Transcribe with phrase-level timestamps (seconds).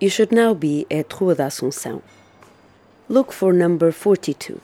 [0.00, 2.02] You should now be at Rua da Assunção.
[3.08, 4.60] Look for number 42.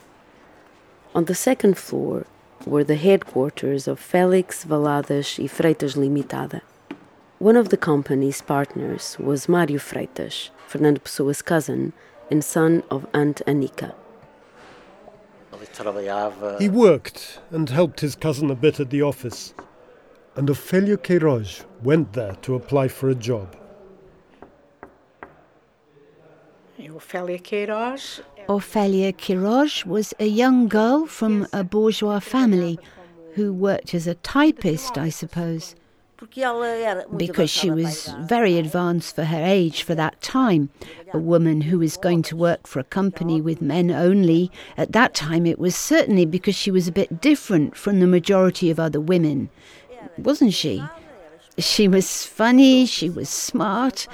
[1.13, 2.25] On the second floor
[2.65, 6.61] were the headquarters of Félix Valadas e Freitas Limitada.
[7.39, 11.91] One of the company's partners was Mário Freitas, Fernando Pessoa's cousin
[12.31, 13.93] and son of Aunt Anica.
[16.59, 19.53] He worked and helped his cousin a bit at the office,
[20.37, 23.53] and Ofelia Queiroz went there to apply for a job.
[26.95, 28.21] Ofelia Queiroz.
[29.17, 32.79] Queiroz was a young girl from a bourgeois family
[33.33, 35.75] who worked as a typist, I suppose.
[37.17, 40.69] Because she was very advanced for her age for that time.
[41.13, 44.49] A woman who was going to work for a company with men only.
[44.77, 48.71] At that time, it was certainly because she was a bit different from the majority
[48.71, 49.49] of other women.
[50.17, 50.81] Wasn't she?
[51.57, 54.07] She was funny, she was smart,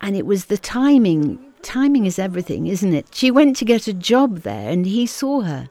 [0.00, 1.45] and it was the timing.
[1.62, 3.08] Timing is everything, isn't it?
[3.12, 5.68] She went to get a job there and he saw her.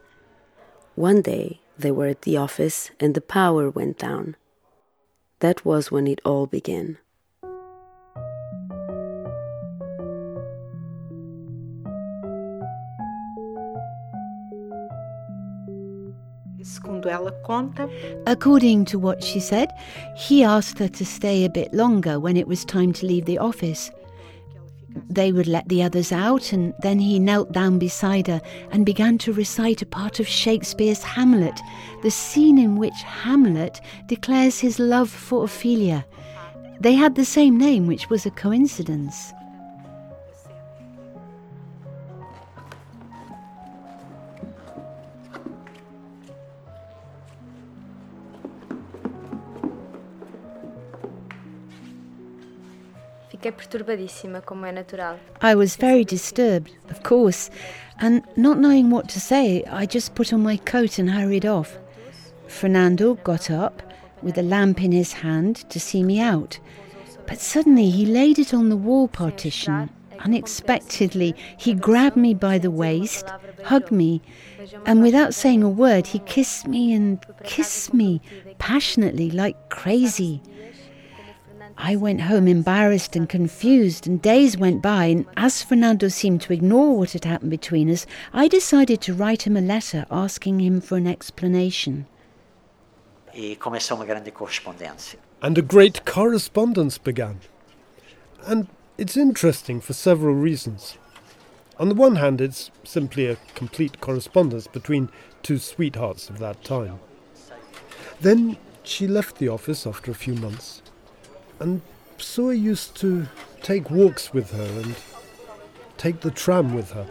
[0.95, 4.35] One day, they were at the office and the power went down.
[5.39, 6.97] That was when it all began.
[18.25, 19.69] According to what she said,
[20.15, 23.37] he asked her to stay a bit longer when it was time to leave the
[23.37, 23.91] office.
[25.09, 29.17] They would let the others out, and then he knelt down beside her and began
[29.19, 31.59] to recite a part of Shakespeare's Hamlet,
[32.01, 36.05] the scene in which Hamlet declares his love for Ophelia.
[36.79, 39.33] They had the same name, which was a coincidence.
[53.45, 55.19] Fiquei perturbadíssima, como é natural.
[55.39, 57.51] I was very disturbed, of course,
[57.99, 61.77] and not knowing what to say, I just put on my coat and hurried off.
[62.47, 63.83] Fernando got up
[64.23, 66.57] with a lamp in his hand to see me out,
[67.27, 69.91] but suddenly he laid it on the wall partition.
[70.21, 73.27] Unexpectedly, he grabbed me by the waist,
[73.63, 74.23] hugged me,
[74.87, 78.21] and without saying a word, he kissed me and kissed me
[78.57, 80.41] passionately, like crazy.
[81.77, 86.53] I went home embarrassed and confused, and days went by, and as Fernando seemed to
[86.53, 90.79] ignore what had happened between us, I decided to write him a letter asking him
[90.79, 92.05] for an explanation.
[95.41, 97.41] And a great correspondence began.
[98.47, 100.97] And it's interesting for several reasons.
[101.77, 105.09] On the one hand, it's simply a complete correspondence between
[105.43, 106.99] two sweethearts of that time.
[108.21, 110.81] Then she left the office after a few months
[111.59, 111.81] and
[112.17, 113.27] Pessoa used to
[113.61, 114.95] take walks with her and
[115.97, 117.07] take the tram with her.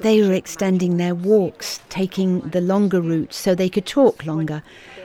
[0.00, 4.62] They were extending their walks, taking the longer route so they could talk longer.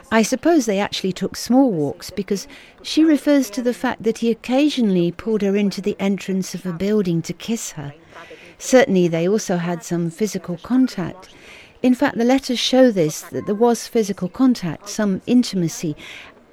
[0.09, 2.47] I suppose they actually took small walks because
[2.81, 6.71] she refers to the fact that he occasionally pulled her into the entrance of a
[6.71, 7.93] building to kiss her.
[8.57, 11.29] Certainly, they also had some physical contact.
[11.83, 15.95] In fact, the letters show this that there was physical contact, some intimacy,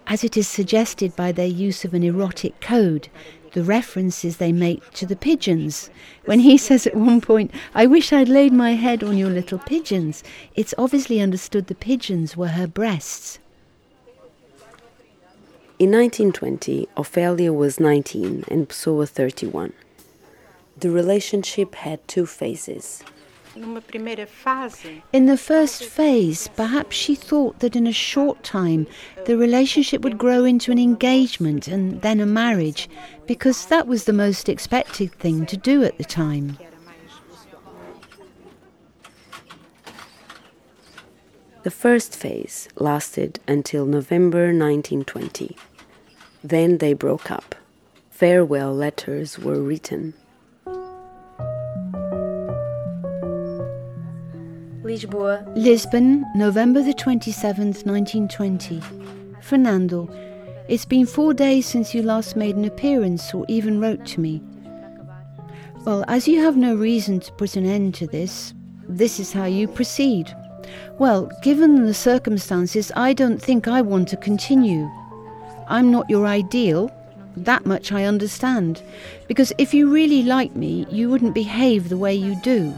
[0.07, 3.09] as it is suggested by their use of an erotic code,
[3.53, 5.89] the references they make to the pigeons.
[6.27, 9.59] When he says at one point, I wish I'd laid my head on your little
[9.59, 10.23] pigeons,
[10.55, 13.39] it's obviously understood the pigeons were her breasts.
[15.79, 19.73] In 1920, Ophelia was 19 and Pessoa 31.
[20.79, 23.03] The relationship had two phases.
[23.57, 28.87] In the first phase, perhaps she thought that in a short time
[29.27, 32.89] the relationship would grow into an engagement and then a marriage,
[33.27, 36.59] because that was the most expected thing to do at the time.
[41.63, 45.57] The first phase lasted until November 1920.
[46.43, 47.55] Then they broke up.
[48.11, 50.15] Farewell letters were written.
[54.85, 55.43] Lisboa.
[55.57, 58.83] Lisbon, November the 27th, 1920.
[59.41, 60.11] Fernando,
[60.69, 64.43] it's been four days since you last made an appearance or even wrote to me.
[65.87, 68.53] Well, as you have no reason to put an end to this,
[68.87, 70.37] this is how you proceed.
[70.99, 74.91] Well, given the circumstances, I don't think I want to continue.
[75.67, 76.91] I'm not your ideal,
[77.39, 78.83] that much I understand,
[79.29, 82.75] because if you really like me, you wouldn't behave the way you do.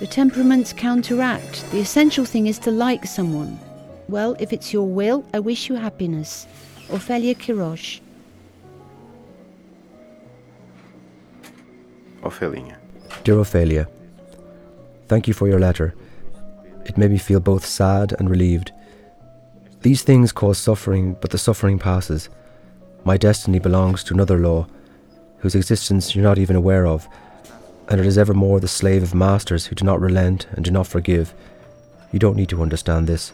[0.00, 1.70] The temperaments counteract.
[1.72, 3.60] The essential thing is to like someone.
[4.08, 6.46] Well, if it's your will, I wish you happiness.
[6.88, 8.00] Ophelia Queiroz.
[12.22, 12.76] Ofelinha.
[13.24, 13.88] Dear Ophelia,
[15.06, 15.94] thank you for your letter.
[16.86, 18.72] It made me feel both sad and relieved.
[19.82, 22.30] These things cause suffering, but the suffering passes.
[23.04, 24.66] My destiny belongs to another law,
[25.40, 27.06] whose existence you're not even aware of,
[27.90, 30.86] and it is evermore the slave of masters who do not relent and do not
[30.86, 31.34] forgive.
[32.12, 33.32] You don't need to understand this.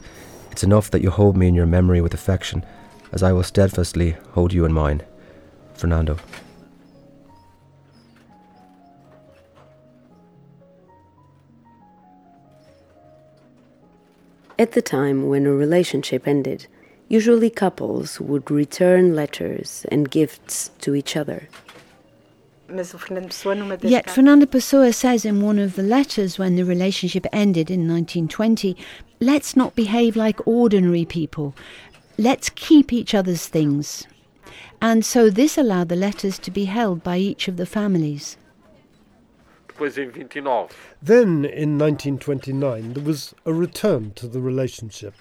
[0.51, 2.65] It's enough that you hold me in your memory with affection,
[3.11, 5.03] as I will steadfastly hold you in mine.
[5.75, 6.17] Fernando.
[14.57, 16.65] At the time when a relationship ended,
[17.07, 21.47] usually couples would return letters and gifts to each other.
[22.69, 25.83] Mas o Fernando Pessoa, numa das Yet cartas- Fernando Pessoa says in one of the
[25.83, 28.75] letters when the relationship ended in 1920,
[29.21, 31.53] let's not behave like ordinary people.
[32.17, 34.05] Let's keep each other's things.
[34.81, 38.37] And so this allowed the letters to be held by each of the families.
[39.67, 40.67] Depois em 29,
[41.01, 45.13] Then, in 1929, there was a return to the relationship.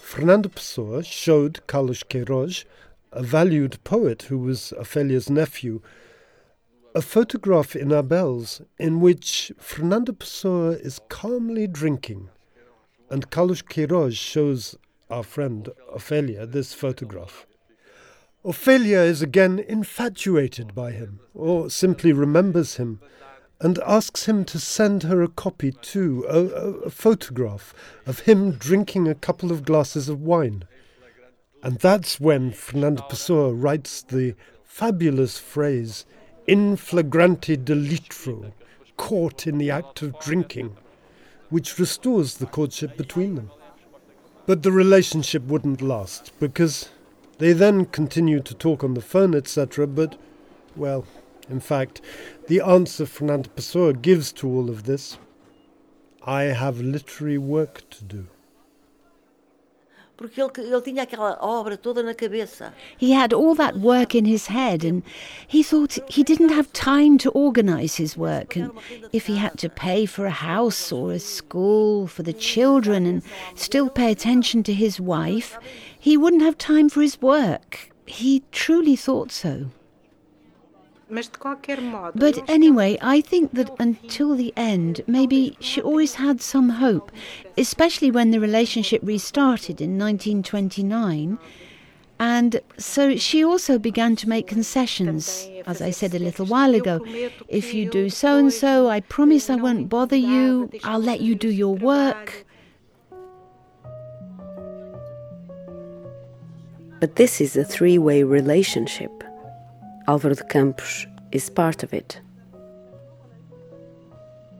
[0.00, 2.64] Fernando Pessoa showed Carlos Queiroz,
[3.12, 5.80] a valued poet who was Ofelia's nephew,
[6.94, 12.28] a photograph in Abel's in which Fernando Pessoa is calmly drinking,
[13.08, 14.76] and Carlos Queiroz shows
[15.10, 17.46] our friend Ophelia this photograph.
[18.44, 23.00] Ophelia is again infatuated by him, or simply remembers him,
[23.60, 26.40] and asks him to send her a copy too, a,
[26.86, 27.72] a photograph
[28.04, 30.64] of him drinking a couple of glasses of wine.
[31.62, 34.34] And that's when Fernando Pessoa writes the
[34.64, 36.04] fabulous phrase,
[36.46, 38.52] in flagrante delitro,
[38.96, 40.76] caught in the act of drinking,
[41.50, 43.50] which restores the courtship between them.
[44.46, 46.88] But the relationship wouldn't last, because
[47.38, 50.16] they then continued to talk on the phone, etc., but,
[50.76, 51.04] well,
[51.48, 52.00] in fact,
[52.48, 55.18] the answer Fernando Pessoa gives to all of this
[56.24, 58.28] I have literary work to do.
[60.16, 62.72] Porque ele, ele tinha aquela obra toda na cabeça.
[62.98, 65.02] He had all that work in his head, and
[65.48, 68.56] he thought he didn't have time to organize his work.
[68.56, 68.72] And
[69.12, 73.22] if he had to pay for a house or a school for the children and
[73.54, 75.58] still pay attention to his wife,
[75.98, 77.90] he wouldn't have time for his work.
[78.06, 79.70] He truly thought so.
[82.14, 87.12] But anyway, I think that until the end, maybe she always had some hope,
[87.58, 91.38] especially when the relationship restarted in 1929.
[92.18, 97.04] And so she also began to make concessions, as I said a little while ago.
[97.48, 101.34] If you do so and so, I promise I won't bother you, I'll let you
[101.34, 102.46] do your work.
[107.00, 109.21] But this is a three way relationship.
[110.06, 112.20] Álvaro de Campos is part of it.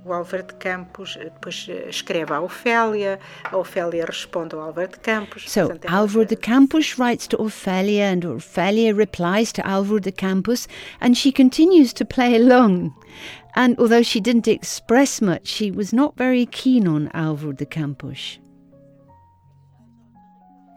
[0.04, 4.88] O Álvaro de Campos eh, depois eh, escreve à Ofélia, a Ofélia responde ao Álvaro
[4.88, 5.44] de Campos.
[5.48, 10.66] So Portanto, Alvaro de Campos writes to Ophelia, and Ophelia replies to Alvaro de Campos,
[11.00, 12.92] and she continues to play along.
[13.54, 18.41] And although she didn't express much, she was not very keen on Alvaro de Campos.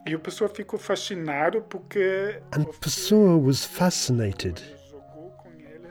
[0.08, 4.62] E o Pessoa ficou fascinado porque And Pessoa was fascinated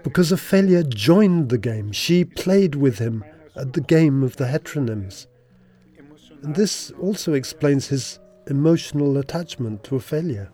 [0.05, 1.93] because Ophelia joined the game.
[1.93, 3.25] She played with him
[3.57, 5.27] at the game of the heteronyms.
[6.45, 10.49] And this also explains his emotional attachment to Ophelia.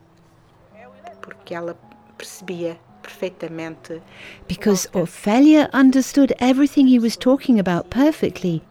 [1.20, 1.74] porque ela
[2.16, 4.00] percebia perfeitamente
[4.48, 8.62] Because Ophelia understood everything he was talking about perfectly,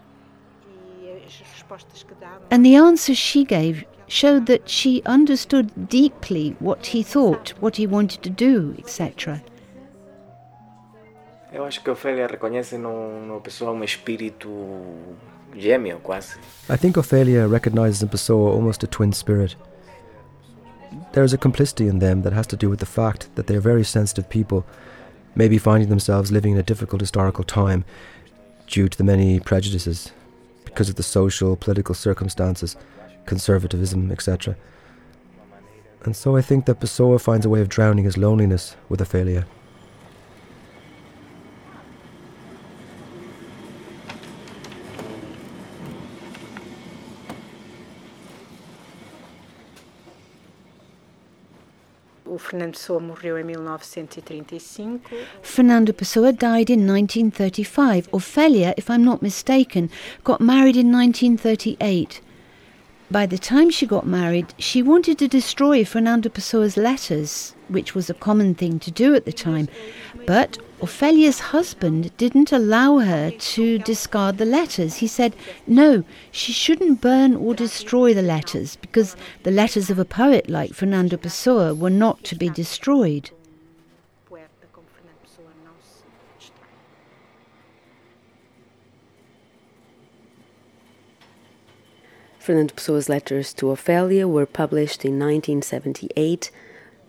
[1.03, 2.41] e as respostas que dava.
[2.49, 7.87] and the answers she gave showed that she understood deeply what he thought, what he
[7.87, 9.41] wanted to do, etc.
[11.53, 14.49] Eu acho que a Ofélia reconhece no, no pessoa um espírito
[15.55, 16.37] gêmeo, quase.
[16.67, 19.55] I think Ophelia recognizes in Pessoa almost a twin spirit.
[21.13, 23.55] There is a complicity in them that has to do with the fact that they
[23.55, 24.63] are very sensitive people,
[25.35, 27.83] maybe finding themselves living in a difficult historical time
[28.67, 30.11] due to the many prejudices,
[30.65, 32.75] because of the social, political circumstances,
[33.25, 34.55] conservatism, etc.
[36.03, 39.45] And so I think that Pessoa finds a way of drowning his loneliness with Ophelia.
[52.25, 55.01] O Fernando Pessoa morreu em 1935.
[55.41, 58.07] Fernando Pessoa died in 1935.
[58.13, 59.89] Ophelia, if I'm not mistaken,
[60.23, 62.21] got married in 1938.
[63.11, 68.09] By the time she got married, she wanted to destroy Fernando Pessoa's letters, which was
[68.09, 69.67] a common thing to do at the time.
[70.27, 74.97] But Ofelia's husband didn't allow her to discard the letters.
[74.97, 75.35] He said,
[75.65, 80.73] no, she shouldn't burn or destroy the letters because the letters of a poet like
[80.73, 83.31] Fernando Pessoa were not to be destroyed.
[92.39, 96.49] Fernando Pessoa's letters to Ophelia were published in 1978,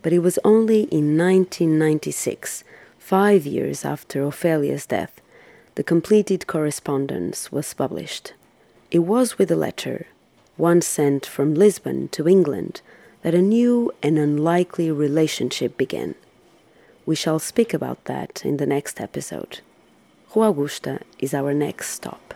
[0.02, 2.64] but it was only in 1996,
[2.98, 5.20] five years after Ophelia's death,
[5.76, 8.34] the completed correspondence was published.
[8.90, 10.08] It was with a letter,
[10.56, 12.80] one sent from Lisbon to England,
[13.22, 16.16] that a new and unlikely relationship began.
[17.06, 19.60] We shall speak about that in the next episode.
[20.34, 22.29] Rua Augusta is our next stop.